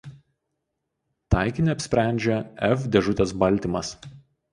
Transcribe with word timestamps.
Taikinį 1.35 1.71
apsprendžia 1.73 2.39
F 2.69 2.87
dėžutės 2.97 3.35
baltymas. 3.45 3.93